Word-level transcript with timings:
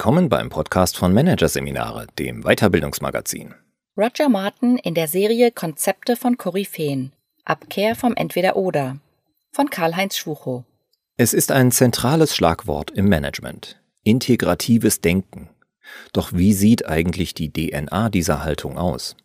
Willkommen 0.00 0.30
beim 0.30 0.48
Podcast 0.48 0.96
von 0.96 1.12
Managerseminare, 1.12 2.06
dem 2.18 2.40
Weiterbildungsmagazin. 2.42 3.54
Roger 3.98 4.30
Martin 4.30 4.78
in 4.78 4.94
der 4.94 5.08
Serie 5.08 5.50
Konzepte 5.50 6.16
von 6.16 6.38
Koryphäen. 6.38 7.12
Abkehr 7.44 7.94
vom 7.94 8.14
Entweder-Oder 8.14 8.96
von 9.52 9.68
Karl-Heinz 9.68 10.16
Schwuchow. 10.16 10.64
Es 11.18 11.34
ist 11.34 11.52
ein 11.52 11.70
zentrales 11.70 12.34
Schlagwort 12.34 12.90
im 12.92 13.10
Management. 13.10 13.78
Integratives 14.02 15.02
Denken. 15.02 15.50
Doch 16.14 16.32
wie 16.32 16.54
sieht 16.54 16.86
eigentlich 16.86 17.34
die 17.34 17.52
DNA 17.52 18.08
dieser 18.08 18.42
Haltung 18.42 18.78
aus? 18.78 19.16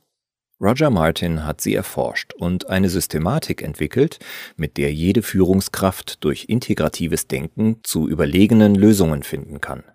Roger 0.60 0.90
Martin 0.90 1.46
hat 1.46 1.62
sie 1.62 1.74
erforscht 1.74 2.34
und 2.34 2.70
eine 2.70 2.90
Systematik 2.90 3.62
entwickelt, 3.62 4.20
mit 4.58 4.76
der 4.76 4.94
jede 4.94 5.22
Führungskraft 5.22 6.22
durch 6.26 6.48
integratives 6.50 7.30
Denken 7.30 7.80
zu 7.84 8.10
überlegenen 8.10 8.76
Lösungen 8.76 9.24
finden 9.24 9.62
kann. 9.62 9.86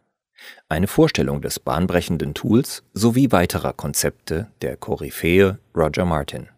Eine 0.69 0.87
Vorstellung 0.87 1.43
des 1.43 1.59
bahnbrechenden 1.59 2.35
Tools 2.35 2.83
sowie 2.93 3.33
weiterer 3.33 3.73
Konzepte 3.73 4.51
der 4.63 4.77
Koryphäe 4.77 5.59
Roger 5.75 6.05
Martin. 6.05 6.49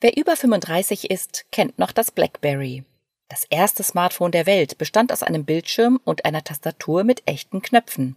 Wer 0.00 0.16
über 0.16 0.36
35 0.36 1.10
ist, 1.10 1.46
kennt 1.50 1.78
noch 1.78 1.92
das 1.92 2.10
BlackBerry. 2.10 2.84
Das 3.28 3.44
erste 3.48 3.82
Smartphone 3.82 4.32
der 4.32 4.46
Welt 4.46 4.76
bestand 4.76 5.12
aus 5.12 5.22
einem 5.22 5.44
Bildschirm 5.44 5.98
und 6.04 6.24
einer 6.24 6.44
Tastatur 6.44 7.04
mit 7.04 7.22
echten 7.26 7.62
Knöpfen. 7.62 8.16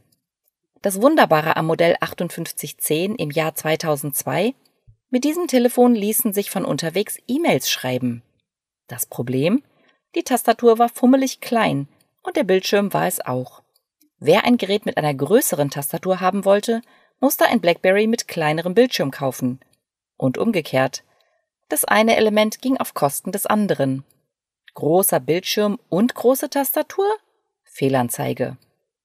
Das 0.82 1.02
Wunderbare 1.02 1.56
am 1.56 1.68
Modell 1.68 1.96
5810 2.00 3.16
im 3.16 3.32
Jahr 3.32 3.56
2002 3.56 4.54
mit 5.10 5.24
diesem 5.24 5.48
Telefon 5.48 5.96
ließen 5.96 6.34
sich 6.34 6.50
von 6.50 6.66
unterwegs 6.66 7.18
E-Mails 7.28 7.70
schreiben. 7.70 8.22
Das 8.88 9.06
Problem? 9.06 9.64
Die 10.16 10.24
Tastatur 10.24 10.80
war 10.80 10.90
fummelig 10.90 11.40
klein 11.40 11.88
und 12.24 12.36
der 12.36 12.44
Bildschirm 12.44 12.94
war 12.94 13.08
es 13.08 13.26
auch. 13.26 13.62
Wer 14.20 14.46
ein 14.46 14.58
Gerät 14.58 14.86
mit 14.86 14.98
einer 14.98 15.14
größeren 15.14 15.70
Tastatur 15.70 16.20
haben 16.20 16.46
wollte, 16.46 16.82
musste 17.20 17.46
ein 17.46 17.62
BlackBerry 17.62 18.08
mit 18.08 18.28
kleinerem 18.28 18.74
Bildschirm 18.74 19.12
kaufen. 19.12 19.60
Und 20.18 20.38
umgekehrt. 20.38 21.04
Das 21.70 21.86
eine 21.86 22.16
Element 22.16 22.62
ging 22.62 22.78
auf 22.78 22.94
Kosten 22.94 23.32
des 23.32 23.46
anderen. 23.46 24.04
Großer 24.74 25.20
Bildschirm 25.20 25.80
und 25.90 26.16
große 26.16 26.50
Tastatur? 26.50 27.08
Fehlanzeige. 27.64 28.58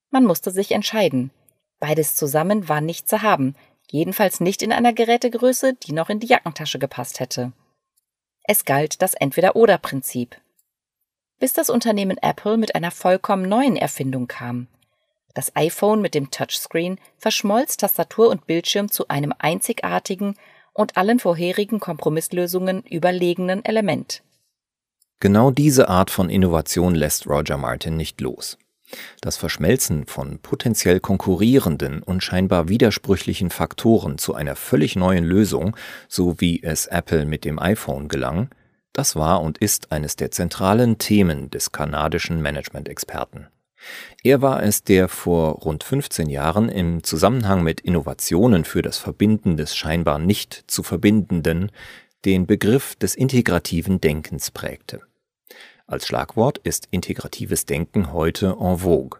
Man 0.09 0.25
musste 0.25 0.51
sich 0.51 0.71
entscheiden. 0.71 1.31
Beides 1.79 2.15
zusammen 2.15 2.69
war 2.69 2.81
nicht 2.81 3.09
zu 3.09 3.21
haben, 3.21 3.55
jedenfalls 3.89 4.39
nicht 4.39 4.61
in 4.61 4.71
einer 4.71 4.93
Gerätegröße, 4.93 5.73
die 5.73 5.91
noch 5.91 6.09
in 6.09 6.19
die 6.19 6.27
Jackentasche 6.27 6.79
gepasst 6.79 7.19
hätte. 7.19 7.51
Es 8.43 8.65
galt 8.65 9.01
das 9.01 9.13
Entweder-Oder-Prinzip. 9.13 10.37
Bis 11.39 11.53
das 11.53 11.69
Unternehmen 11.69 12.17
Apple 12.17 12.57
mit 12.57 12.75
einer 12.75 12.91
vollkommen 12.91 13.47
neuen 13.47 13.75
Erfindung 13.75 14.27
kam. 14.27 14.67
Das 15.33 15.55
iPhone 15.55 16.01
mit 16.01 16.13
dem 16.13 16.29
Touchscreen 16.29 16.99
verschmolz 17.17 17.77
Tastatur 17.77 18.29
und 18.29 18.45
Bildschirm 18.45 18.89
zu 18.91 19.07
einem 19.07 19.33
einzigartigen 19.37 20.35
und 20.73 20.97
allen 20.97 21.19
vorherigen 21.19 21.79
Kompromisslösungen 21.79 22.83
überlegenen 22.83 23.65
Element. 23.65 24.23
Genau 25.19 25.51
diese 25.51 25.89
Art 25.89 26.11
von 26.11 26.29
Innovation 26.29 26.95
lässt 26.95 27.27
Roger 27.27 27.57
Martin 27.57 27.95
nicht 27.95 28.19
los. 28.21 28.57
Das 29.21 29.37
Verschmelzen 29.37 30.05
von 30.05 30.39
potenziell 30.39 30.99
konkurrierenden 30.99 32.03
und 32.03 32.23
scheinbar 32.23 32.67
widersprüchlichen 32.67 33.49
Faktoren 33.49 34.17
zu 34.17 34.35
einer 34.35 34.55
völlig 34.55 34.95
neuen 34.95 35.23
Lösung, 35.23 35.75
so 36.07 36.39
wie 36.41 36.61
es 36.61 36.87
Apple 36.87 37.25
mit 37.25 37.45
dem 37.45 37.57
iPhone 37.57 38.07
gelang, 38.07 38.49
das 38.91 39.15
war 39.15 39.41
und 39.41 39.57
ist 39.57 39.91
eines 39.91 40.15
der 40.15 40.29
zentralen 40.29 40.99
Themen 40.99 41.49
des 41.49 41.71
kanadischen 41.71 42.41
Management-Experten. 42.41 43.47
Er 44.23 44.41
war 44.41 44.63
es, 44.63 44.83
der 44.83 45.07
vor 45.07 45.53
rund 45.53 45.83
15 45.83 46.29
Jahren 46.29 46.69
im 46.69 47.03
Zusammenhang 47.03 47.63
mit 47.63 47.81
Innovationen 47.81 48.65
für 48.65 48.81
das 48.81 48.97
Verbinden 48.97 49.57
des 49.57 49.75
scheinbar 49.75 50.19
nicht 50.19 50.63
zu 50.67 50.83
Verbindenden 50.83 51.71
den 52.25 52.45
Begriff 52.45 52.95
des 52.95 53.15
integrativen 53.15 53.99
Denkens 53.99 54.51
prägte. 54.51 55.01
Als 55.87 56.07
Schlagwort 56.07 56.59
ist 56.59 56.87
integratives 56.91 57.65
Denken 57.65 58.13
heute 58.13 58.57
en 58.59 58.77
vogue. 58.79 59.19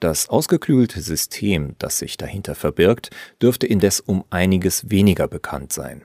Das 0.00 0.28
ausgeklügelte 0.28 1.00
System, 1.00 1.74
das 1.78 1.98
sich 1.98 2.16
dahinter 2.16 2.54
verbirgt, 2.54 3.10
dürfte 3.40 3.66
indes 3.66 4.00
um 4.00 4.24
einiges 4.30 4.90
weniger 4.90 5.28
bekannt 5.28 5.72
sein. 5.72 6.04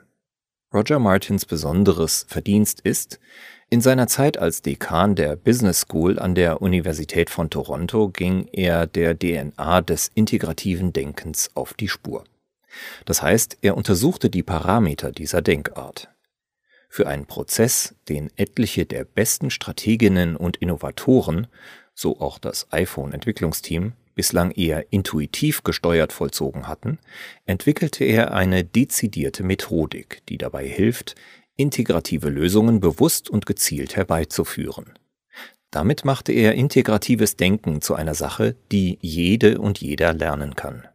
Roger 0.73 0.99
Martins 0.99 1.45
besonderes 1.45 2.25
Verdienst 2.29 2.79
ist, 2.79 3.19
in 3.69 3.81
seiner 3.81 4.07
Zeit 4.07 4.37
als 4.37 4.61
Dekan 4.61 5.15
der 5.15 5.35
Business 5.35 5.81
School 5.81 6.17
an 6.17 6.35
der 6.35 6.61
Universität 6.61 7.29
von 7.29 7.49
Toronto 7.49 8.09
ging 8.09 8.47
er 8.51 8.87
der 8.87 9.17
DNA 9.17 9.81
des 9.81 10.11
integrativen 10.13 10.93
Denkens 10.93 11.51
auf 11.55 11.73
die 11.73 11.87
Spur. 11.87 12.23
Das 13.05 13.21
heißt, 13.21 13.57
er 13.61 13.75
untersuchte 13.75 14.29
die 14.29 14.43
Parameter 14.43 15.11
dieser 15.11 15.41
Denkart. 15.41 16.09
Für 16.89 17.07
einen 17.07 17.25
Prozess, 17.25 17.95
den 18.09 18.29
etliche 18.35 18.85
der 18.85 19.05
besten 19.05 19.49
Strateginnen 19.49 20.35
und 20.35 20.57
Innovatoren, 20.57 21.47
so 21.93 22.19
auch 22.19 22.39
das 22.39 22.67
iPhone-Entwicklungsteam, 22.71 23.93
bislang 24.21 24.51
eher 24.51 24.93
intuitiv 24.93 25.63
gesteuert 25.63 26.13
vollzogen 26.13 26.67
hatten, 26.67 26.99
entwickelte 27.47 28.03
er 28.03 28.35
eine 28.35 28.63
dezidierte 28.63 29.41
Methodik, 29.41 30.21
die 30.29 30.37
dabei 30.37 30.67
hilft, 30.67 31.15
integrative 31.55 32.29
Lösungen 32.29 32.79
bewusst 32.79 33.31
und 33.31 33.47
gezielt 33.47 33.95
herbeizuführen. 33.95 34.93
Damit 35.71 36.05
machte 36.05 36.33
er 36.33 36.53
integratives 36.53 37.35
Denken 37.35 37.81
zu 37.81 37.95
einer 37.95 38.13
Sache, 38.13 38.55
die 38.71 38.99
jede 39.01 39.57
und 39.57 39.81
jeder 39.81 40.13
lernen 40.13 40.55
kann. 40.55 40.87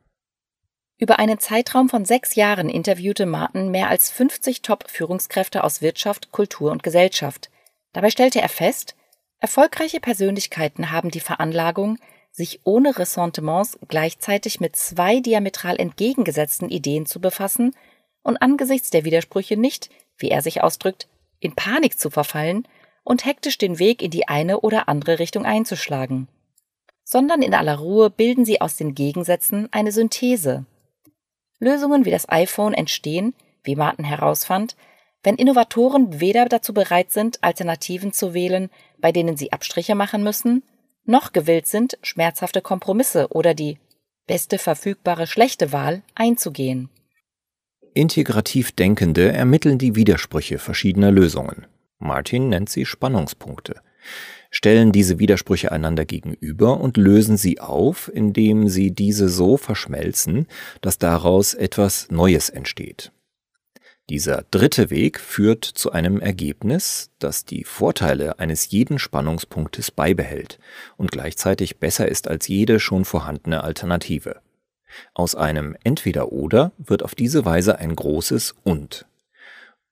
Über 0.97 1.19
einen 1.19 1.41
Zeitraum 1.41 1.89
von 1.89 2.05
sechs 2.05 2.37
Jahren 2.37 2.69
interviewte 2.69 3.27
Martin 3.27 3.73
mehr 3.73 3.89
als 3.89 4.09
50 4.13 4.63
Top-Führungskräfte 4.63 5.65
aus 5.65 5.83
Wirtschaft, 5.83 6.31
Kultur 6.31 6.71
und 6.71 6.85
Gesellschaft. 6.85 7.51
Dabei 7.93 8.11
stellte 8.11 8.41
er 8.41 8.49
fest, 8.49 8.95
erfolgreiche 9.41 9.99
Persönlichkeiten 9.99 10.93
haben 10.93 11.11
die 11.11 11.19
Veranlagung, 11.19 11.99
sich 12.37 12.61
ohne 12.65 12.99
Ressentiments 12.99 13.79
gleichzeitig 13.89 14.61
mit 14.61 14.77
zwei 14.77 15.21
diametral 15.21 15.77
entgegengesetzten 15.81 16.69
Ideen 16.69 17.07
zu 17.07 17.21
befassen 17.21 17.75
und 18.23 18.37
angesichts 18.37 18.91
der 18.91 19.05
Widersprüche 19.05 19.57
nicht 19.57 19.89
wie 20.19 20.31
er 20.31 20.43
sich 20.43 20.63
ausdrückt, 20.63 21.09
in 21.41 21.55
Panik 21.55 21.99
zu 21.99 22.11
verfallen 22.11 22.67
und 23.05 23.25
hektisch 23.25 23.59
den 23.59 23.79
Weg 23.79 24.03
in 24.03 24.11
die 24.11 24.29
eine 24.29 24.61
oder 24.61 24.89
andere 24.89 25.19
Richtung 25.19 25.45
einzuschlagen, 25.45 26.29
sondern 27.05 27.43
in 27.43 27.55
aller 27.55 27.79
Ruhe 27.79 28.11
bilden 28.11 28.45
sie 28.45 28.61
aus 28.61 28.77
den 28.77 28.95
Gegensätzen 28.95 29.69
eine 29.73 29.93
Synthese. 29.93 30.65
Lösungen 31.59 32.05
wie 32.05 32.11
das 32.11 32.29
iPhone 32.29 32.75
entstehen, 32.75 33.35
wie 33.63 33.77
Martin 33.77 34.05
herausfand, 34.05 34.77
wenn 35.23 35.37
Innovatoren 35.37 36.21
weder 36.21 36.47
dazu 36.47 36.73
bereit 36.73 37.11
sind, 37.11 37.43
Alternativen 37.43 38.13
zu 38.13 38.35
wählen, 38.35 38.71
bei 38.99 39.13
denen 39.13 39.37
sie 39.37 39.53
Abstriche 39.53 39.95
machen 39.95 40.23
müssen, 40.23 40.63
noch 41.09 41.33
gewillt 41.33 41.67
sind, 41.67 41.99
schmerzhafte 42.03 42.61
Kompromisse 42.63 43.29
oder 43.31 43.55
die 43.55 43.79
beste 44.27 44.59
verfügbare 44.59 45.27
schlechte 45.27 45.73
Wahl 45.73 46.03
einzugehen. 46.15 46.89
Integrativ 47.95 48.73
Denkende 48.73 49.33
ermitteln 49.33 49.79
die 49.79 49.95
Widersprüche 49.95 50.59
verschiedener 50.59 51.11
Lösungen. 51.11 51.67
Martin 51.99 52.51
nennt 52.51 52.69
sie 52.69 52.85
Spannungspunkte. 52.85 53.81
Stellen 54.51 54.93
diese 54.93 55.19
Widersprüche 55.19 55.73
einander 55.73 56.05
gegenüber 56.05 56.81
und 56.81 56.97
lösen 56.97 57.37
sie 57.37 57.61
auf, 57.61 58.11
indem 58.13 58.69
sie 58.69 58.91
diese 58.91 59.29
so 59.29 59.57
verschmelzen, 59.57 60.47
dass 60.81 60.99
daraus 60.99 61.55
etwas 61.55 62.11
Neues 62.11 62.49
entsteht. 62.51 63.13
Dieser 64.09 64.45
dritte 64.53 64.91
Weg 64.91 65.19
führt 65.19 65.65
zu 65.65 65.91
einem 65.91 66.21
Ergebnis, 66.21 67.11
das 67.19 67.45
die 67.45 67.65
Vorteile 67.65 68.39
eines 68.39 68.71
jeden 68.71 69.01
Spannungspunktes 69.01 69.91
beibehält 69.91 70.61
und 70.97 71.11
gleichzeitig 71.11 71.79
besser 71.79 72.07
ist 72.07 72.29
als 72.29 72.47
jede 72.47 72.79
schon 72.79 73.05
vorhandene 73.05 73.65
Alternative. 73.65 74.41
Aus 75.13 75.35
einem 75.35 75.77
Entweder-Oder 75.83 76.71
wird 76.79 77.03
auf 77.03 77.17
diese 77.17 77.45
Weise 77.45 77.79
ein 77.79 77.97
großes 77.97 78.55
Und. 78.63 79.07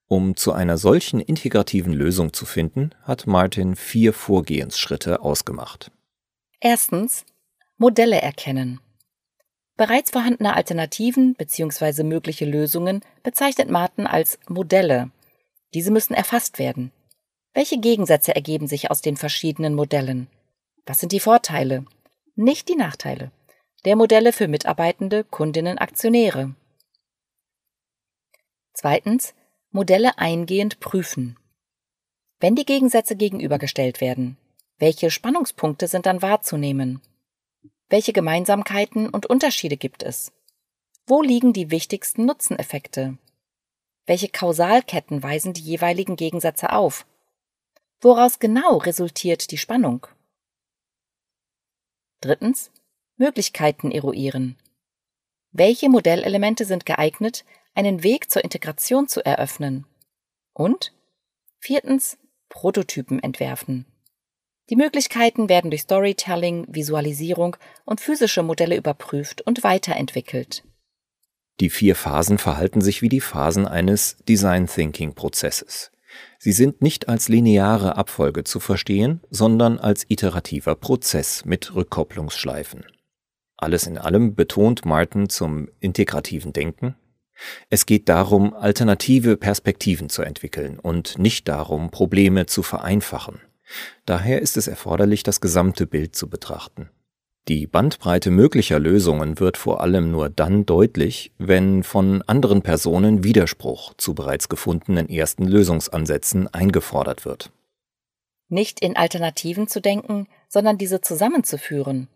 Um 0.07 0.37
zu 0.37 0.53
einer 0.53 0.79
solchen 0.79 1.19
integrativen 1.19 1.93
Lösung 1.93 2.33
zu 2.33 2.47
finden, 2.47 2.91
hat 3.03 3.27
Martin 3.27 3.75
vier 3.75 4.13
Vorgehensschritte 4.13 5.23
ausgemacht. 5.23 5.91
Erstens 6.61 7.25
Modelle 7.79 8.21
erkennen. 8.21 8.81
Bereits 9.77 10.11
vorhandene 10.11 10.55
Alternativen 10.55 11.35
bzw. 11.35 12.05
mögliche 12.05 12.45
Lösungen 12.45 13.01
bezeichnet 13.23 13.71
Martin 13.71 14.07
als 14.07 14.39
Modelle. 14.49 15.11
Diese 15.75 15.91
müssen 15.91 16.15
erfasst 16.15 16.59
werden. 16.59 16.93
Welche 17.53 17.79
Gegensätze 17.79 18.35
ergeben 18.35 18.67
sich 18.67 18.91
aus 18.91 19.01
den 19.01 19.17
verschiedenen 19.17 19.75
Modellen? 19.75 20.29
Was 20.87 21.01
sind 21.01 21.13
die 21.13 21.21
Vorteile? 21.21 21.85
Nicht 22.37 22.69
die 22.69 22.77
Nachteile 22.77 23.31
der 23.85 23.97
Modelle 23.97 24.33
für 24.33 24.49
Mitarbeitende, 24.49 25.25
Kundinnen, 25.25 25.79
Aktionäre. 25.79 26.55
Zweitens, 28.73 29.35
Modelle 29.71 30.19
eingehend 30.19 30.81
prüfen. 30.81 31.37
Wenn 32.41 32.55
die 32.55 32.65
Gegensätze 32.65 33.17
gegenübergestellt 33.17 34.01
werden, 34.01 34.37
welche 34.79 35.11
Spannungspunkte 35.11 35.87
sind 35.87 36.07
dann 36.07 36.23
wahrzunehmen? 36.23 37.01
Welche 37.89 38.13
Gemeinsamkeiten 38.13 39.09
und 39.09 39.27
Unterschiede 39.27 39.77
gibt 39.77 40.03
es? 40.03 40.33
Wo 41.07 41.23
liegen 41.23 41.53
die 41.53 41.71
wichtigsten 41.71 42.25
Nutzeneffekte? 42.25 43.19
Welche 44.07 44.29
Kausalketten 44.29 45.23
weisen 45.23 45.53
die 45.53 45.63
jeweiligen 45.63 46.17
Gegensätze 46.17 46.73
auf? 46.73 47.07
Woraus 48.01 48.39
genau 48.39 48.79
resultiert 48.79 49.51
die 49.51 49.59
Spannung? 49.59 50.07
Drittens. 52.21 52.71
Möglichkeiten 53.17 53.93
eruieren. 53.93 54.57
Welche 55.53 55.89
Modellelemente 55.89 56.65
sind 56.65 56.85
geeignet, 56.85 57.45
einen 57.75 58.03
Weg 58.03 58.31
zur 58.31 58.43
Integration 58.43 59.07
zu 59.09 59.25
eröffnen? 59.25 59.87
Und 60.53 60.93
viertens. 61.59 62.19
Prototypen 62.49 63.23
entwerfen. 63.23 63.87
Die 64.71 64.77
Möglichkeiten 64.77 65.49
werden 65.49 65.71
durch 65.71 65.83
Storytelling, 65.83 66.67
Visualisierung 66.69 67.57
und 67.85 68.01
physische 68.01 68.43
Modelle 68.43 68.77
überprüft 68.77 69.43
und 69.43 69.63
weiterentwickelt. 69.63 70.65
Die 71.61 71.71
vier 71.71 71.95
Phasen 71.95 72.39
verhalten 72.39 72.81
sich 72.81 73.03
wie 73.03 73.09
die 73.09 73.21
Phasen 73.21 73.67
eines 73.67 74.17
Design 74.29 74.67
Thinking 74.67 75.15
Prozesses. 75.15 75.93
Sie 76.39 76.53
sind 76.53 76.83
nicht 76.83 77.09
als 77.09 77.29
lineare 77.29 77.97
Abfolge 77.97 78.45
zu 78.45 78.59
verstehen, 78.59 79.21
sondern 79.31 79.79
als 79.79 80.05
iterativer 80.09 80.75
Prozess 80.75 81.45
mit 81.45 81.75
Rückkopplungsschleifen. 81.75 82.85
Alles 83.57 83.87
in 83.87 83.99
allem 83.99 84.35
betont 84.35 84.85
Martin 84.85 85.29
zum 85.29 85.69
integrativen 85.81 86.53
Denken. 86.53 86.97
Es 87.71 87.87
geht 87.87 88.09
darum, 88.09 88.55
alternative 88.55 89.37
Perspektiven 89.37 90.09
zu 90.09 90.23
entwickeln 90.23 90.79
und 90.79 91.19
nicht 91.19 91.49
darum, 91.49 91.91
Probleme 91.91 92.47
zu 92.47 92.63
vereinfachen. 92.63 93.41
Daher 94.07 94.43
ist 94.43 94.57
es 94.57 94.69
erforderlich, 94.69 95.23
das 95.23 95.41
gesamte 95.41 95.87
Bild 95.87 96.15
zu 96.15 96.29
betrachten. 96.29 96.91
Die 97.49 97.67
Bandbreite 97.67 98.31
möglicher 98.31 98.79
Lösungen 98.79 99.39
wird 99.39 99.59
vor 99.59 99.83
allem 99.83 100.11
nur 100.11 100.31
dann 100.31 100.65
deutlich, 100.65 101.31
wenn 101.37 101.83
von 101.83 102.23
anderen 102.23 102.63
Personen 102.63 103.23
Widerspruch 103.23 103.93
zu 103.99 104.15
bereits 104.15 104.49
gefundenen 104.49 105.11
ersten 105.11 105.45
Lösungsansätzen 105.45 106.53
eingefordert 106.55 107.27
wird. 107.27 107.51
Nicht 108.49 108.81
in 108.81 108.97
Alternativen 108.97 109.69
zu 109.69 109.83
denken, 109.83 110.27
sondern 110.49 110.79
diese 110.79 111.03
zusammenzuführen. 111.03 112.09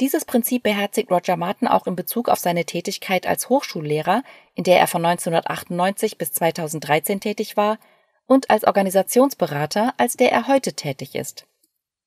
Dieses 0.00 0.24
Prinzip 0.24 0.62
beherzigt 0.62 1.10
Roger 1.10 1.36
Martin 1.36 1.66
auch 1.66 1.88
in 1.88 1.96
Bezug 1.96 2.28
auf 2.28 2.38
seine 2.38 2.64
Tätigkeit 2.64 3.26
als 3.26 3.48
Hochschullehrer, 3.48 4.22
in 4.54 4.62
der 4.62 4.78
er 4.78 4.86
von 4.86 5.04
1998 5.04 6.18
bis 6.18 6.32
2013 6.32 7.18
tätig 7.18 7.56
war, 7.56 7.78
und 8.28 8.50
als 8.50 8.64
Organisationsberater, 8.64 9.94
als 9.96 10.16
der 10.16 10.30
er 10.30 10.46
heute 10.46 10.74
tätig 10.74 11.16
ist. 11.16 11.46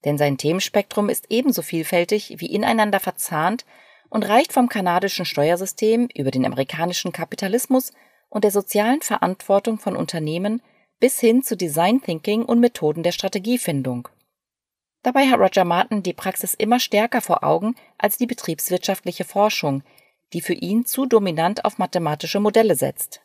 Denn 0.05 0.17
sein 0.17 0.37
Themenspektrum 0.37 1.09
ist 1.09 1.25
ebenso 1.29 1.61
vielfältig 1.61 2.35
wie 2.37 2.45
ineinander 2.45 3.01
verzahnt 3.01 3.65
und 4.09 4.27
reicht 4.27 4.53
vom 4.53 4.69
kanadischen 4.69 5.25
Steuersystem 5.25 6.07
über 6.15 6.31
den 6.31 6.45
amerikanischen 6.45 7.11
Kapitalismus 7.11 7.91
und 8.29 8.43
der 8.43 8.51
sozialen 8.51 9.01
Verantwortung 9.01 9.79
von 9.79 9.95
Unternehmen 9.95 10.61
bis 10.99 11.19
hin 11.19 11.43
zu 11.43 11.57
Design 11.57 12.01
Thinking 12.01 12.45
und 12.45 12.59
Methoden 12.59 13.03
der 13.03 13.11
Strategiefindung. 13.11 14.07
Dabei 15.03 15.27
hat 15.27 15.39
Roger 15.39 15.65
Martin 15.65 16.03
die 16.03 16.13
Praxis 16.13 16.53
immer 16.53 16.79
stärker 16.79 17.21
vor 17.21 17.43
Augen 17.43 17.75
als 17.97 18.17
die 18.17 18.27
betriebswirtschaftliche 18.27 19.23
Forschung, 19.23 19.83
die 20.33 20.41
für 20.41 20.53
ihn 20.53 20.85
zu 20.85 21.07
dominant 21.07 21.65
auf 21.65 21.79
mathematische 21.79 22.39
Modelle 22.39 22.75
setzt. 22.75 23.21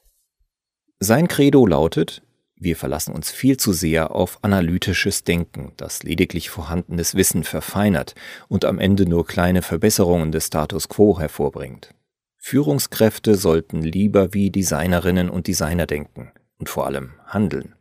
Sein 0.98 1.28
Credo 1.28 1.66
lautet, 1.66 2.22
wir 2.58 2.76
verlassen 2.76 3.14
uns 3.14 3.30
viel 3.30 3.58
zu 3.58 3.72
sehr 3.72 4.12
auf 4.12 4.38
analytisches 4.42 5.24
Denken, 5.24 5.72
das 5.76 6.02
lediglich 6.02 6.48
vorhandenes 6.48 7.14
Wissen 7.14 7.44
verfeinert 7.44 8.14
und 8.48 8.64
am 8.64 8.78
Ende 8.78 9.06
nur 9.06 9.26
kleine 9.26 9.62
Verbesserungen 9.62 10.32
des 10.32 10.46
Status 10.46 10.88
quo 10.88 11.18
hervorbringt. 11.18 11.94
Führungskräfte 12.38 13.34
sollten 13.34 13.82
lieber 13.82 14.32
wie 14.32 14.50
Designerinnen 14.50 15.28
und 15.28 15.48
Designer 15.48 15.86
denken 15.86 16.32
und 16.58 16.68
vor 16.68 16.86
allem 16.86 17.12
handeln. 17.26 17.74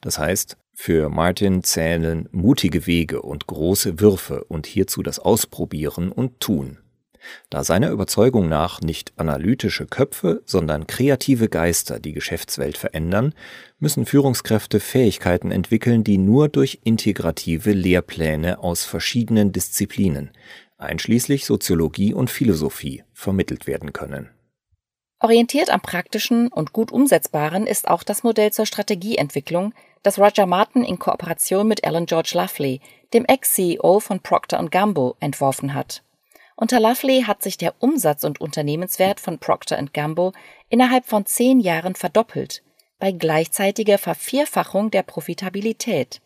Das 0.00 0.18
heißt, 0.18 0.56
für 0.72 1.08
Martin 1.08 1.62
zählen 1.62 2.28
mutige 2.32 2.86
Wege 2.86 3.22
und 3.22 3.46
große 3.46 4.00
Würfe 4.00 4.44
und 4.44 4.66
hierzu 4.66 5.02
das 5.02 5.20
Ausprobieren 5.20 6.10
und 6.10 6.40
Tun. 6.40 6.78
Da 7.50 7.64
seiner 7.64 7.90
Überzeugung 7.90 8.48
nach 8.48 8.80
nicht 8.80 9.12
analytische 9.16 9.86
Köpfe, 9.86 10.42
sondern 10.46 10.86
kreative 10.86 11.48
Geister 11.48 11.98
die 11.98 12.12
Geschäftswelt 12.12 12.76
verändern, 12.76 13.34
müssen 13.78 14.06
Führungskräfte 14.06 14.80
Fähigkeiten 14.80 15.50
entwickeln, 15.50 16.04
die 16.04 16.18
nur 16.18 16.48
durch 16.48 16.80
integrative 16.84 17.72
Lehrpläne 17.72 18.58
aus 18.58 18.84
verschiedenen 18.84 19.52
Disziplinen, 19.52 20.30
einschließlich 20.78 21.46
Soziologie 21.46 22.14
und 22.14 22.30
Philosophie, 22.30 23.04
vermittelt 23.12 23.66
werden 23.66 23.92
können. 23.92 24.30
Orientiert 25.20 25.70
am 25.70 25.80
Praktischen 25.80 26.48
und 26.48 26.74
gut 26.74 26.92
Umsetzbaren 26.92 27.66
ist 27.66 27.88
auch 27.88 28.02
das 28.02 28.24
Modell 28.24 28.52
zur 28.52 28.66
Strategieentwicklung, 28.66 29.72
das 30.02 30.18
Roger 30.18 30.44
Martin 30.44 30.84
in 30.84 30.98
Kooperation 30.98 31.66
mit 31.66 31.82
Alan 31.82 32.04
George 32.04 32.32
Lovely, 32.34 32.80
dem 33.14 33.24
Ex-CEO 33.24 34.00
von 34.00 34.20
Procter 34.20 34.62
Gamble, 34.68 35.14
entworfen 35.20 35.72
hat. 35.72 36.03
Unter 36.56 36.78
Lovely 36.78 37.22
hat 37.22 37.42
sich 37.42 37.58
der 37.58 37.74
Umsatz 37.80 38.22
und 38.22 38.40
Unternehmenswert 38.40 39.18
von 39.18 39.38
Procter 39.38 39.82
Gamble 39.92 40.32
innerhalb 40.68 41.04
von 41.04 41.26
zehn 41.26 41.58
Jahren 41.58 41.96
verdoppelt, 41.96 42.62
bei 42.98 43.10
gleichzeitiger 43.10 43.98
Vervierfachung 43.98 44.90
der 44.90 45.02
Profitabilität. 45.02 46.20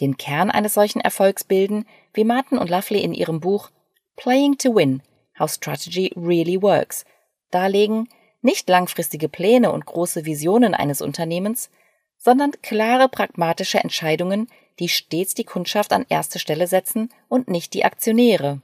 Den 0.00 0.16
Kern 0.16 0.50
eines 0.50 0.74
solchen 0.74 1.00
Erfolgs 1.00 1.44
bilden, 1.44 1.86
wie 2.12 2.24
Martin 2.24 2.58
und 2.58 2.70
Lovely 2.70 3.00
in 3.00 3.14
ihrem 3.14 3.40
Buch 3.40 3.70
Playing 4.16 4.58
to 4.58 4.74
Win, 4.74 5.02
How 5.38 5.50
Strategy 5.50 6.12
Really 6.14 6.60
Works 6.60 7.04
darlegen, 7.50 8.08
nicht 8.42 8.68
langfristige 8.68 9.28
Pläne 9.28 9.72
und 9.72 9.86
große 9.86 10.24
Visionen 10.24 10.74
eines 10.74 11.00
Unternehmens, 11.00 11.70
sondern 12.18 12.52
klare 12.62 13.08
pragmatische 13.08 13.78
Entscheidungen, 13.78 14.48
die 14.78 14.88
stets 14.88 15.34
die 15.34 15.44
Kundschaft 15.44 15.92
an 15.92 16.04
erste 16.08 16.38
Stelle 16.38 16.66
setzen 16.66 17.10
und 17.28 17.48
nicht 17.48 17.74
die 17.74 17.84
Aktionäre. 17.84 18.60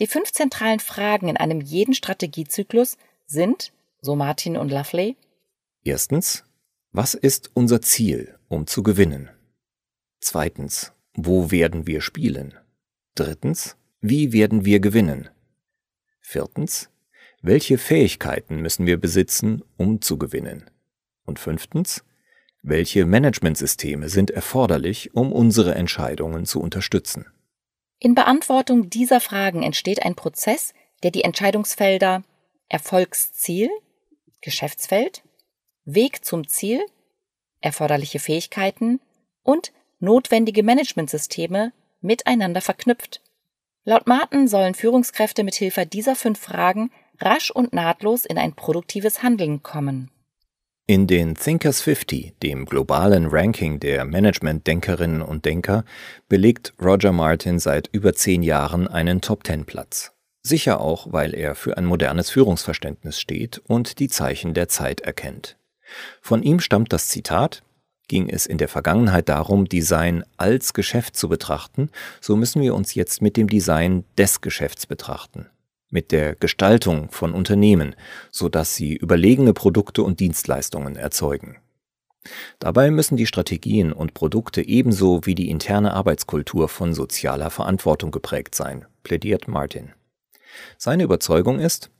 Die 0.00 0.06
fünf 0.06 0.32
zentralen 0.32 0.80
Fragen 0.80 1.28
in 1.28 1.36
einem 1.36 1.60
jeden 1.60 1.94
Strategiezyklus 1.94 2.96
sind, 3.26 3.72
so 4.00 4.16
Martin 4.16 4.56
und 4.56 4.70
Lovely, 4.70 5.16
Erstens, 5.82 6.44
was 6.92 7.14
ist 7.14 7.50
unser 7.54 7.80
Ziel, 7.80 8.38
um 8.48 8.66
zu 8.66 8.82
gewinnen? 8.82 9.30
Zweitens, 10.20 10.92
wo 11.14 11.50
werden 11.50 11.86
wir 11.86 12.02
spielen? 12.02 12.54
Drittens, 13.14 13.76
wie 14.00 14.32
werden 14.32 14.64
wir 14.64 14.80
gewinnen? 14.80 15.30
Viertens, 16.20 16.90
welche 17.40 17.78
Fähigkeiten 17.78 18.56
müssen 18.60 18.86
wir 18.86 18.98
besitzen, 18.98 19.62
um 19.78 20.02
zu 20.02 20.18
gewinnen? 20.18 20.68
Und 21.24 21.38
fünftens, 21.38 22.04
welche 22.62 23.06
Managementsysteme 23.06 24.10
sind 24.10 24.30
erforderlich, 24.30 25.14
um 25.14 25.32
unsere 25.32 25.74
Entscheidungen 25.74 26.44
zu 26.44 26.60
unterstützen? 26.60 27.26
In 28.02 28.14
Beantwortung 28.14 28.88
dieser 28.88 29.20
Fragen 29.20 29.62
entsteht 29.62 30.02
ein 30.02 30.14
Prozess, 30.14 30.72
der 31.02 31.10
die 31.10 31.22
Entscheidungsfelder 31.22 32.22
Erfolgsziel, 32.68 33.68
Geschäftsfeld, 34.40 35.22
Weg 35.84 36.24
zum 36.24 36.48
Ziel, 36.48 36.80
erforderliche 37.60 38.18
Fähigkeiten 38.18 39.00
und 39.42 39.72
notwendige 39.98 40.62
Managementsysteme 40.62 41.72
miteinander 42.00 42.62
verknüpft. 42.62 43.20
Laut 43.84 44.06
Martin 44.06 44.48
sollen 44.48 44.74
Führungskräfte 44.74 45.44
mit 45.44 45.54
Hilfe 45.54 45.84
dieser 45.84 46.16
fünf 46.16 46.40
Fragen 46.40 46.90
rasch 47.18 47.50
und 47.50 47.74
nahtlos 47.74 48.24
in 48.24 48.38
ein 48.38 48.54
produktives 48.54 49.22
Handeln 49.22 49.62
kommen. 49.62 50.10
In 50.90 51.06
den 51.06 51.36
Thinkers 51.36 51.82
50, 51.82 52.34
dem 52.42 52.64
globalen 52.66 53.26
Ranking 53.26 53.78
der 53.78 54.04
Management-Denkerinnen 54.04 55.22
und 55.22 55.44
Denker, 55.44 55.84
belegt 56.28 56.74
Roger 56.82 57.12
Martin 57.12 57.60
seit 57.60 57.88
über 57.92 58.12
zehn 58.12 58.42
Jahren 58.42 58.88
einen 58.88 59.20
Top-Ten-Platz. 59.20 60.10
Sicher 60.42 60.80
auch, 60.80 61.12
weil 61.12 61.32
er 61.32 61.54
für 61.54 61.78
ein 61.78 61.84
modernes 61.84 62.30
Führungsverständnis 62.30 63.20
steht 63.20 63.62
und 63.68 64.00
die 64.00 64.08
Zeichen 64.08 64.52
der 64.52 64.66
Zeit 64.66 65.00
erkennt. 65.02 65.56
Von 66.20 66.42
ihm 66.42 66.58
stammt 66.58 66.92
das 66.92 67.06
Zitat, 67.06 67.62
ging 68.08 68.28
es 68.28 68.46
in 68.46 68.58
der 68.58 68.66
Vergangenheit 68.66 69.28
darum, 69.28 69.66
Design 69.66 70.24
als 70.38 70.72
Geschäft 70.72 71.16
zu 71.16 71.28
betrachten, 71.28 71.90
so 72.20 72.34
müssen 72.34 72.62
wir 72.62 72.74
uns 72.74 72.96
jetzt 72.96 73.22
mit 73.22 73.36
dem 73.36 73.48
Design 73.48 74.02
des 74.18 74.40
Geschäfts 74.40 74.86
betrachten 74.86 75.46
mit 75.90 76.12
der 76.12 76.34
Gestaltung 76.36 77.10
von 77.10 77.34
Unternehmen, 77.34 77.94
so 78.30 78.48
dass 78.48 78.74
sie 78.74 78.96
überlegene 78.96 79.52
Produkte 79.52 80.02
und 80.02 80.20
Dienstleistungen 80.20 80.96
erzeugen. 80.96 81.58
Dabei 82.58 82.90
müssen 82.90 83.16
die 83.16 83.26
Strategien 83.26 83.92
und 83.92 84.14
Produkte 84.14 84.62
ebenso 84.62 85.24
wie 85.24 85.34
die 85.34 85.50
interne 85.50 85.94
Arbeitskultur 85.94 86.68
von 86.68 86.94
sozialer 86.94 87.50
Verantwortung 87.50 88.10
geprägt 88.10 88.54
sein, 88.54 88.86
plädiert 89.02 89.48
Martin. 89.48 89.92
Seine 90.76 91.04
Überzeugung 91.04 91.58
ist, 91.60 91.90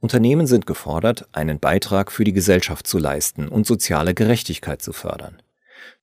Unternehmen 0.00 0.48
sind 0.48 0.66
gefordert, 0.66 1.28
einen 1.30 1.60
Beitrag 1.60 2.10
für 2.10 2.24
die 2.24 2.32
Gesellschaft 2.32 2.88
zu 2.88 2.98
leisten 2.98 3.48
und 3.48 3.66
soziale 3.66 4.14
Gerechtigkeit 4.14 4.82
zu 4.82 4.92
fördern. 4.92 5.40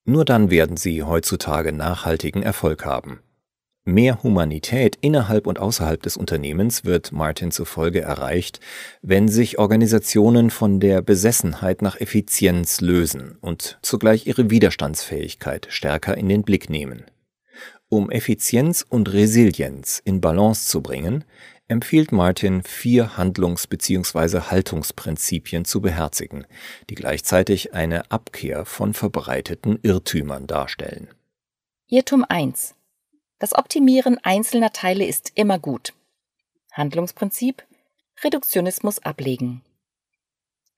Nur 0.05 0.23
dann 0.23 0.49
werden 0.49 0.77
sie 0.77 1.03
heutzutage 1.03 1.73
nachhaltigen 1.73 2.41
Erfolg 2.41 2.85
haben. 2.85 3.19
Mehr 3.85 4.21
Humanität 4.23 4.97
innerhalb 5.01 5.47
und 5.47 5.57
außerhalb 5.57 6.01
des 6.03 6.17
Unternehmens 6.17 6.85
wird 6.85 7.11
Martin 7.11 7.51
zufolge 7.51 8.01
erreicht, 8.01 8.59
wenn 9.01 9.27
sich 9.27 9.57
Organisationen 9.57 10.49
von 10.49 10.79
der 10.79 11.01
Besessenheit 11.01 11.81
nach 11.81 11.99
Effizienz 11.99 12.81
lösen 12.81 13.37
und 13.41 13.79
zugleich 13.81 14.27
ihre 14.27 14.49
Widerstandsfähigkeit 14.49 15.67
stärker 15.69 16.17
in 16.17 16.29
den 16.29 16.43
Blick 16.43 16.69
nehmen. 16.69 17.05
Um 17.87 18.11
Effizienz 18.11 18.85
und 18.87 19.11
Resilienz 19.11 19.99
in 20.03 20.21
Balance 20.21 20.67
zu 20.67 20.81
bringen, 20.81 21.23
empfiehlt 21.67 22.11
Martin 22.11 22.63
vier 22.63 23.17
Handlungs- 23.17 23.67
bzw. 23.67 24.41
Haltungsprinzipien 24.51 25.65
zu 25.65 25.81
beherzigen, 25.81 26.45
die 26.89 26.95
gleichzeitig 26.95 27.73
eine 27.73 28.11
Abkehr 28.11 28.65
von 28.65 28.93
verbreiteten 28.93 29.79
Irrtümern 29.81 30.45
darstellen. 30.47 31.07
Irrtum 31.87 32.25
1 32.27 32.75
das 33.39 33.53
Optimieren 33.53 34.19
einzelner 34.23 34.71
Teile 34.71 35.05
ist 35.05 35.31
immer 35.35 35.59
gut. 35.59 35.93
Handlungsprinzip 36.71 37.63
Reduktionismus 38.23 38.99
ablegen. 38.99 39.61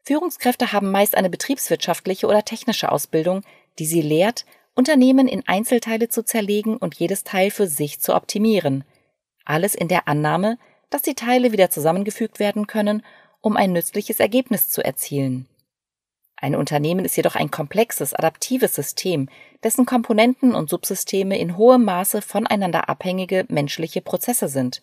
Führungskräfte 0.03 0.71
haben 0.71 0.91
meist 0.91 1.15
eine 1.15 1.29
betriebswirtschaftliche 1.29 2.27
oder 2.27 2.45
technische 2.45 2.91
Ausbildung, 2.91 3.43
die 3.79 3.85
sie 3.85 4.01
lehrt, 4.01 4.45
Unternehmen 4.73 5.27
in 5.27 5.47
Einzelteile 5.47 6.09
zu 6.09 6.23
zerlegen 6.23 6.77
und 6.77 6.95
jedes 6.95 7.23
Teil 7.23 7.51
für 7.51 7.67
sich 7.67 7.99
zu 7.99 8.15
optimieren. 8.15 8.83
Alles 9.43 9.75
in 9.75 9.87
der 9.87 10.07
Annahme, 10.07 10.57
dass 10.89 11.01
die 11.01 11.15
Teile 11.15 11.51
wieder 11.51 11.69
zusammengefügt 11.69 12.39
werden 12.39 12.67
können, 12.67 13.03
um 13.41 13.57
ein 13.57 13.73
nützliches 13.73 14.19
Ergebnis 14.19 14.69
zu 14.69 14.83
erzielen. 14.83 15.47
Ein 16.43 16.55
Unternehmen 16.55 17.05
ist 17.05 17.15
jedoch 17.15 17.35
ein 17.35 17.51
komplexes, 17.51 18.15
adaptives 18.15 18.73
System, 18.73 19.29
dessen 19.63 19.85
Komponenten 19.85 20.55
und 20.55 20.71
Subsysteme 20.71 21.37
in 21.37 21.55
hohem 21.55 21.85
Maße 21.85 22.23
voneinander 22.23 22.89
abhängige 22.89 23.45
menschliche 23.47 24.01
Prozesse 24.01 24.47
sind. 24.47 24.81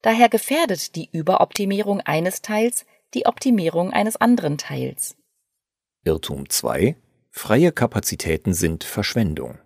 Daher 0.00 0.30
gefährdet 0.30 0.96
die 0.96 1.10
Überoptimierung 1.12 2.00
eines 2.00 2.40
Teils 2.40 2.86
die 3.12 3.26
Optimierung 3.26 3.92
eines 3.92 4.16
anderen 4.16 4.56
Teils. 4.56 5.16
Irrtum 6.04 6.48
2. 6.48 6.96
Freie 7.30 7.72
Kapazitäten 7.72 8.54
sind 8.54 8.82
Verschwendung. 8.82 9.58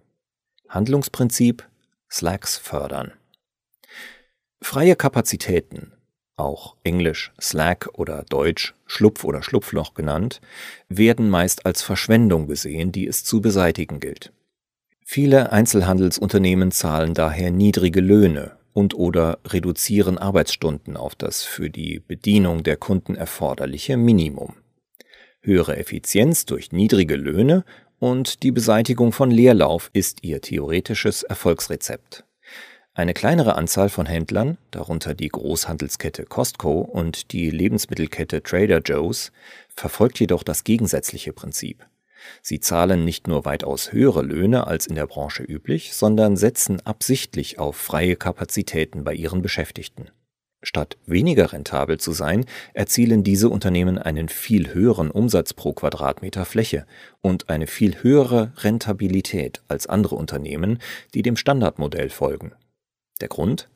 Handlungsprinzip 0.68 1.68
Slacks 2.10 2.56
fördern. 2.56 3.12
Freie 4.60 4.96
Kapazitäten 4.96 5.93
auch 6.36 6.76
Englisch 6.84 7.32
Slack 7.40 7.88
oder 7.94 8.24
Deutsch 8.28 8.74
Schlupf 8.86 9.24
oder 9.24 9.42
Schlupfloch 9.42 9.94
genannt, 9.94 10.40
werden 10.88 11.30
meist 11.30 11.66
als 11.66 11.82
Verschwendung 11.82 12.46
gesehen, 12.46 12.92
die 12.92 13.06
es 13.06 13.24
zu 13.24 13.40
beseitigen 13.40 14.00
gilt. 14.00 14.32
Viele 15.04 15.52
Einzelhandelsunternehmen 15.52 16.70
zahlen 16.70 17.14
daher 17.14 17.50
niedrige 17.50 18.00
Löhne 18.00 18.56
und 18.72 18.94
oder 18.94 19.38
reduzieren 19.46 20.18
Arbeitsstunden 20.18 20.96
auf 20.96 21.14
das 21.14 21.44
für 21.44 21.70
die 21.70 22.00
Bedienung 22.00 22.62
der 22.62 22.76
Kunden 22.76 23.14
erforderliche 23.14 23.96
Minimum. 23.96 24.54
Höhere 25.42 25.76
Effizienz 25.76 26.46
durch 26.46 26.72
niedrige 26.72 27.16
Löhne 27.16 27.64
und 27.98 28.42
die 28.42 28.50
Beseitigung 28.50 29.12
von 29.12 29.30
Leerlauf 29.30 29.90
ist 29.92 30.24
ihr 30.24 30.40
theoretisches 30.40 31.22
Erfolgsrezept. 31.22 32.24
Eine 32.96 33.12
kleinere 33.12 33.56
Anzahl 33.56 33.88
von 33.88 34.06
Händlern, 34.06 34.56
darunter 34.70 35.16
die 35.16 35.26
Großhandelskette 35.26 36.26
Costco 36.26 36.78
und 36.78 37.32
die 37.32 37.50
Lebensmittelkette 37.50 38.40
Trader 38.40 38.80
Joe's, 38.84 39.32
verfolgt 39.68 40.20
jedoch 40.20 40.44
das 40.44 40.62
gegensätzliche 40.62 41.32
Prinzip. 41.32 41.84
Sie 42.40 42.60
zahlen 42.60 43.04
nicht 43.04 43.26
nur 43.26 43.44
weitaus 43.44 43.90
höhere 43.90 44.22
Löhne 44.22 44.68
als 44.68 44.86
in 44.86 44.94
der 44.94 45.08
Branche 45.08 45.42
üblich, 45.42 45.92
sondern 45.92 46.36
setzen 46.36 46.86
absichtlich 46.86 47.58
auf 47.58 47.74
freie 47.74 48.14
Kapazitäten 48.14 49.02
bei 49.02 49.12
ihren 49.12 49.42
Beschäftigten. 49.42 50.10
Statt 50.62 50.96
weniger 51.04 51.52
rentabel 51.52 51.98
zu 51.98 52.12
sein, 52.12 52.46
erzielen 52.74 53.24
diese 53.24 53.48
Unternehmen 53.48 53.98
einen 53.98 54.28
viel 54.28 54.72
höheren 54.72 55.10
Umsatz 55.10 55.52
pro 55.52 55.72
Quadratmeter 55.72 56.44
Fläche 56.44 56.86
und 57.20 57.50
eine 57.50 57.66
viel 57.66 58.04
höhere 58.04 58.52
Rentabilität 58.58 59.62
als 59.66 59.88
andere 59.88 60.14
Unternehmen, 60.14 60.78
die 61.12 61.22
dem 61.22 61.36
Standardmodell 61.36 62.08
folgen. 62.08 62.52
Der 63.20 63.28
Grund? 63.28 63.68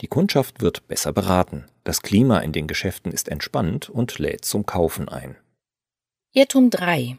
Die 0.00 0.08
Kundschaft 0.08 0.60
wird 0.60 0.88
besser 0.88 1.12
beraten, 1.12 1.66
das 1.84 2.02
Klima 2.02 2.40
in 2.40 2.52
den 2.52 2.66
Geschäften 2.66 3.12
ist 3.12 3.28
entspannt 3.28 3.88
und 3.88 4.18
lädt 4.18 4.44
zum 4.44 4.66
Kaufen 4.66 5.08
ein. 5.08 5.36
Irrtum 6.32 6.70
3. 6.70 7.18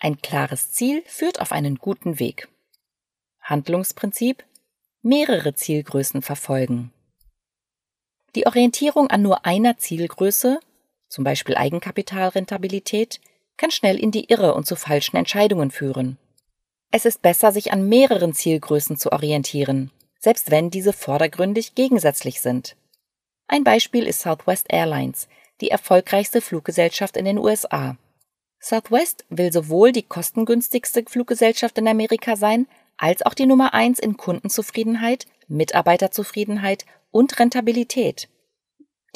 Ein 0.00 0.20
klares 0.20 0.72
Ziel 0.72 1.02
führt 1.06 1.40
auf 1.40 1.52
einen 1.52 1.76
guten 1.76 2.18
Weg. 2.18 2.48
Handlungsprinzip 3.40 4.44
mehrere 5.02 5.54
Zielgrößen 5.54 6.22
verfolgen. 6.22 6.92
Die 8.34 8.46
Orientierung 8.46 9.08
an 9.10 9.22
nur 9.22 9.44
einer 9.44 9.76
Zielgröße, 9.76 10.60
zum 11.08 11.24
Beispiel 11.24 11.56
Eigenkapitalrentabilität, 11.56 13.20
kann 13.56 13.70
schnell 13.70 13.98
in 13.98 14.10
die 14.10 14.30
Irre 14.30 14.54
und 14.54 14.66
zu 14.66 14.76
falschen 14.76 15.16
Entscheidungen 15.16 15.70
führen. 15.70 16.18
Es 16.90 17.04
ist 17.04 17.20
besser, 17.20 17.52
sich 17.52 17.72
an 17.72 17.88
mehreren 17.88 18.32
Zielgrößen 18.32 18.96
zu 18.96 19.12
orientieren, 19.12 19.90
selbst 20.22 20.50
wenn 20.50 20.70
diese 20.70 20.92
vordergründig 20.92 21.74
gegensätzlich 21.74 22.40
sind. 22.40 22.76
Ein 23.48 23.64
Beispiel 23.64 24.06
ist 24.06 24.20
Southwest 24.20 24.66
Airlines, 24.68 25.28
die 25.60 25.70
erfolgreichste 25.70 26.40
Fluggesellschaft 26.40 27.16
in 27.16 27.24
den 27.24 27.38
USA. 27.38 27.96
Southwest 28.60 29.24
will 29.28 29.52
sowohl 29.52 29.90
die 29.90 30.04
kostengünstigste 30.04 31.04
Fluggesellschaft 31.08 31.76
in 31.78 31.88
Amerika 31.88 32.36
sein, 32.36 32.68
als 32.96 33.22
auch 33.22 33.34
die 33.34 33.46
Nummer 33.46 33.74
eins 33.74 33.98
in 33.98 34.16
Kundenzufriedenheit, 34.16 35.26
Mitarbeiterzufriedenheit 35.48 36.86
und 37.10 37.38
Rentabilität. 37.40 38.28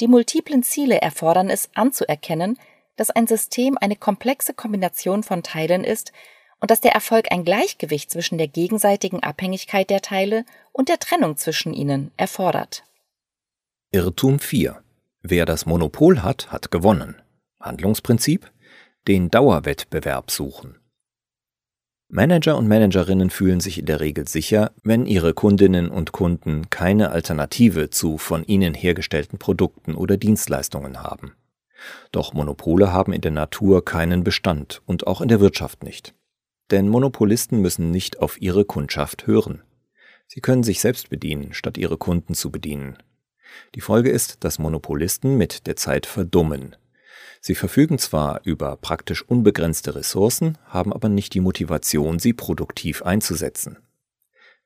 Die 0.01 0.09
multiplen 0.09 0.61
Ziele 0.61 1.01
erfordern 1.01 1.49
es 1.49 1.69
anzuerkennen, 1.73 2.59
dass 2.97 3.11
ein 3.11 3.27
System 3.27 3.77
eine 3.79 3.95
komplexe 3.95 4.53
Kombination 4.53 5.23
von 5.23 5.41
Teilen 5.41 5.85
ist 5.85 6.11
und 6.59 6.71
dass 6.71 6.81
der 6.81 6.93
Erfolg 6.93 7.31
ein 7.31 7.43
Gleichgewicht 7.43 8.09
zwischen 8.09 8.37
der 8.37 8.47
gegenseitigen 8.47 9.21
Abhängigkeit 9.21 9.89
der 9.89 10.01
Teile 10.01 10.45
und 10.71 10.89
der 10.89 10.99
Trennung 10.99 11.37
zwischen 11.37 11.73
ihnen 11.73 12.11
erfordert. 12.17 12.83
Irrtum 13.91 14.39
4. 14.39 14.81
Wer 15.21 15.45
das 15.45 15.65
Monopol 15.65 16.21
hat, 16.23 16.51
hat 16.51 16.71
gewonnen. 16.71 17.15
Handlungsprinzip? 17.59 18.51
Den 19.07 19.29
Dauerwettbewerb 19.29 20.31
suchen. 20.31 20.77
Manager 22.09 22.57
und 22.57 22.67
Managerinnen 22.67 23.29
fühlen 23.29 23.59
sich 23.59 23.79
in 23.79 23.85
der 23.85 23.99
Regel 23.99 24.27
sicher, 24.29 24.71
wenn 24.83 25.05
ihre 25.05 25.33
Kundinnen 25.33 25.89
und 25.89 26.13
Kunden 26.13 26.69
keine 26.69 27.11
Alternative 27.11 27.89
zu 27.89 28.17
von 28.17 28.45
ihnen 28.45 28.73
hergestellten 28.73 29.39
Produkten 29.39 29.93
oder 29.93 30.15
Dienstleistungen 30.15 31.03
haben. 31.03 31.33
Doch 32.11 32.33
Monopole 32.33 32.93
haben 32.93 33.11
in 33.11 33.21
der 33.21 33.31
Natur 33.31 33.83
keinen 33.83 34.23
Bestand 34.23 34.81
und 34.85 35.05
auch 35.05 35.19
in 35.19 35.27
der 35.27 35.41
Wirtschaft 35.41 35.83
nicht. 35.83 36.13
Denn 36.71 36.89
Monopolisten 36.89 37.61
müssen 37.61 37.91
nicht 37.91 38.19
auf 38.19 38.41
ihre 38.41 38.65
Kundschaft 38.65 39.27
hören. 39.27 39.63
Sie 40.27 40.41
können 40.41 40.63
sich 40.63 40.81
selbst 40.81 41.09
bedienen, 41.09 41.53
statt 41.53 41.77
ihre 41.77 41.97
Kunden 41.97 42.33
zu 42.33 42.51
bedienen. 42.51 42.97
Die 43.75 43.81
Folge 43.81 44.09
ist, 44.09 44.43
dass 44.43 44.59
Monopolisten 44.59 45.37
mit 45.37 45.67
der 45.67 45.77
Zeit 45.77 46.05
verdummen. 46.05 46.75
Sie 47.39 47.55
verfügen 47.55 47.97
zwar 47.97 48.41
über 48.43 48.75
praktisch 48.75 49.21
unbegrenzte 49.21 49.95
Ressourcen, 49.95 50.57
haben 50.65 50.91
aber 50.91 51.07
nicht 51.07 51.33
die 51.33 51.39
Motivation, 51.39 52.19
sie 52.19 52.33
produktiv 52.33 53.03
einzusetzen. 53.03 53.77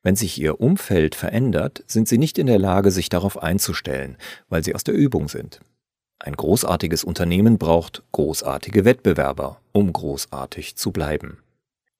Wenn 0.02 0.16
sich 0.16 0.40
ihr 0.40 0.60
Umfeld 0.60 1.14
verändert, 1.14 1.84
sind 1.86 2.08
sie 2.08 2.18
nicht 2.18 2.38
in 2.38 2.48
der 2.48 2.58
Lage, 2.58 2.90
sich 2.90 3.08
darauf 3.08 3.40
einzustellen, 3.40 4.16
weil 4.48 4.64
sie 4.64 4.74
aus 4.74 4.82
der 4.82 4.94
Übung 4.94 5.28
sind. 5.28 5.60
Ein 6.18 6.34
großartiges 6.34 7.04
Unternehmen 7.04 7.58
braucht 7.58 8.02
großartige 8.10 8.84
Wettbewerber, 8.84 9.60
um 9.70 9.92
großartig 9.92 10.76
zu 10.76 10.90
bleiben. 10.90 11.41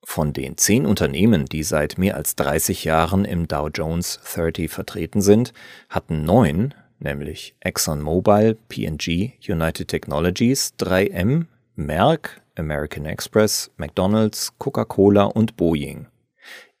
Von 0.05 0.33
den 0.33 0.57
zehn 0.57 0.85
Unternehmen, 0.85 1.45
die 1.45 1.63
seit 1.63 1.97
mehr 1.97 2.15
als 2.15 2.35
30 2.35 2.83
Jahren 2.83 3.25
im 3.25 3.47
Dow 3.47 3.69
Jones 3.73 4.19
30 4.23 4.69
vertreten 4.69 5.21
sind, 5.21 5.53
hatten 5.89 6.23
neun, 6.23 6.73
nämlich 6.99 7.55
ExxonMobil, 7.61 8.57
P&G, 8.67 9.33
United 9.47 9.87
Technologies, 9.87 10.73
3M, 10.77 11.45
Merck, 11.75 12.41
American 12.55 13.05
Express, 13.05 13.71
McDonald's, 13.77 14.53
Coca-Cola 14.59 15.23
und 15.23 15.57
Boeing, 15.57 16.07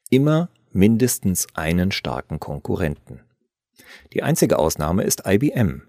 immer 0.09 0.49
mindestens 0.71 1.47
einen 1.55 1.91
starken 1.91 2.39
Konkurrenten. 2.39 3.21
Die 4.11 4.21
einzige 4.21 4.59
Ausnahme 4.59 5.03
ist 5.03 5.23
IBM, 5.25 5.83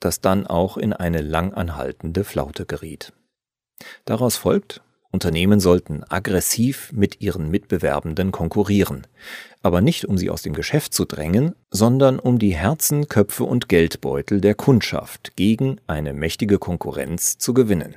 das 0.00 0.20
dann 0.20 0.46
auch 0.46 0.76
in 0.76 0.92
eine 0.92 1.22
langanhaltende 1.22 2.24
Flaute 2.24 2.66
geriet. 2.66 3.12
Daraus 4.04 4.36
folgt, 4.36 4.82
Unternehmen 5.14 5.60
sollten 5.60 6.02
aggressiv 6.08 6.90
mit 6.92 7.20
ihren 7.20 7.48
Mitbewerbenden 7.48 8.32
konkurrieren, 8.32 9.06
aber 9.62 9.80
nicht 9.80 10.04
um 10.04 10.18
sie 10.18 10.28
aus 10.28 10.42
dem 10.42 10.52
Geschäft 10.52 10.92
zu 10.92 11.04
drängen, 11.04 11.54
sondern 11.70 12.18
um 12.18 12.40
die 12.40 12.54
Herzen, 12.54 13.08
Köpfe 13.08 13.44
und 13.44 13.68
Geldbeutel 13.68 14.40
der 14.40 14.56
Kundschaft 14.56 15.36
gegen 15.36 15.80
eine 15.86 16.12
mächtige 16.12 16.58
Konkurrenz 16.58 17.38
zu 17.38 17.54
gewinnen. 17.54 17.94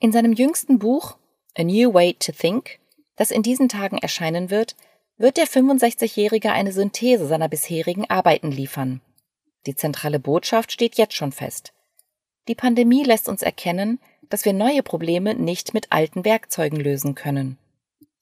In 0.00 0.12
seinem 0.12 0.32
jüngsten 0.32 0.80
Buch 0.80 1.16
A 1.56 1.62
New 1.62 1.94
Way 1.94 2.14
to 2.14 2.32
Think, 2.32 2.80
das 3.16 3.30
in 3.30 3.42
diesen 3.42 3.68
Tagen 3.68 3.98
erscheinen 3.98 4.50
wird, 4.50 4.74
wird 5.18 5.36
der 5.36 5.46
65-Jährige 5.46 6.50
eine 6.50 6.72
Synthese 6.72 7.26
seiner 7.26 7.48
bisherigen 7.48 8.10
Arbeiten 8.10 8.50
liefern. 8.50 9.00
Die 9.66 9.76
zentrale 9.76 10.18
Botschaft 10.18 10.72
steht 10.72 10.96
jetzt 10.98 11.14
schon 11.14 11.30
fest. 11.30 11.72
Die 12.48 12.54
Pandemie 12.54 13.04
lässt 13.04 13.28
uns 13.28 13.42
erkennen, 13.42 14.00
dass 14.28 14.44
wir 14.44 14.52
neue 14.52 14.82
Probleme 14.82 15.34
nicht 15.34 15.74
mit 15.74 15.90
alten 15.90 16.24
Werkzeugen 16.24 16.78
lösen 16.78 17.14
können. 17.14 17.58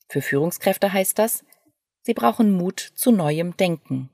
Für 0.09 0.23
Führungskräfte 0.23 0.93
heißt 0.93 1.19
das, 1.19 1.45
sie 2.03 2.15
brauchen 2.15 2.53
Mut 2.53 2.81
zu 2.95 3.11
neuem 3.11 3.57
Denken. 3.57 4.11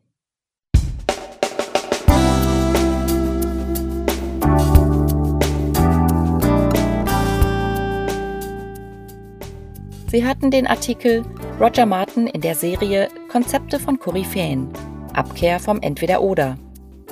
Sie 10.11 10.27
hatten 10.27 10.51
den 10.51 10.67
Artikel 10.67 11.25
Roger 11.59 11.87
Martin 11.87 12.27
in 12.27 12.43
der 12.43 12.55
Serie 12.55 13.09
Konzepte 13.29 13.79
von 13.79 13.99
Koryphäen. 13.99 14.69
Abkehr 15.15 15.59
vom 15.59 15.81
Entweder-Oder 15.81 16.59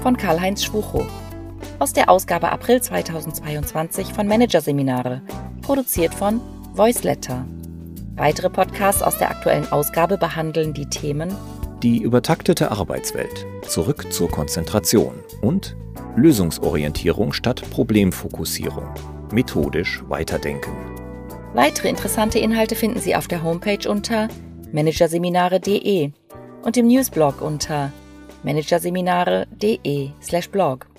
von 0.02 0.16
Karl-Heinz 0.16 0.64
Schwuchow. 0.64 1.06
Aus 1.80 1.92
der 1.94 2.10
Ausgabe 2.10 2.52
April 2.52 2.82
2022 2.82 4.12
von 4.12 4.28
Managerseminare, 4.28 5.22
produziert 5.62 6.14
von 6.14 6.38
Voiceletter. 6.74 7.46
Weitere 8.16 8.50
Podcasts 8.50 9.02
aus 9.02 9.16
der 9.16 9.30
aktuellen 9.30 9.72
Ausgabe 9.72 10.18
behandeln 10.18 10.74
die 10.74 10.90
Themen 10.90 11.34
Die 11.82 12.02
übertaktete 12.02 12.70
Arbeitswelt, 12.70 13.46
zurück 13.66 14.12
zur 14.12 14.30
Konzentration 14.30 15.14
und 15.40 15.74
Lösungsorientierung 16.16 17.32
statt 17.32 17.62
Problemfokussierung, 17.70 18.84
methodisch 19.32 20.02
weiterdenken. 20.06 20.76
Weitere 21.54 21.88
interessante 21.88 22.40
Inhalte 22.40 22.74
finden 22.74 23.00
Sie 23.00 23.16
auf 23.16 23.26
der 23.26 23.42
Homepage 23.42 23.88
unter 23.88 24.28
managerseminare.de 24.70 26.10
und 26.62 26.76
im 26.76 26.88
Newsblog 26.88 27.40
unter 27.40 27.90
managerseminare.de/blog. 28.42 30.89